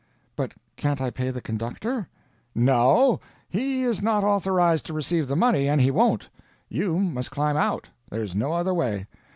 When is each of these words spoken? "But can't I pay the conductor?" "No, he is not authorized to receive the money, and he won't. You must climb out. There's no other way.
"But 0.35 0.53
can't 0.77 0.99
I 0.99 1.11
pay 1.11 1.29
the 1.29 1.41
conductor?" 1.41 2.07
"No, 2.55 3.19
he 3.47 3.83
is 3.83 4.01
not 4.01 4.23
authorized 4.23 4.87
to 4.87 4.93
receive 4.95 5.27
the 5.27 5.35
money, 5.35 5.69
and 5.69 5.79
he 5.79 5.91
won't. 5.91 6.27
You 6.69 6.97
must 6.97 7.29
climb 7.29 7.55
out. 7.55 7.89
There's 8.09 8.33
no 8.33 8.51
other 8.53 8.73
way. 8.73 9.05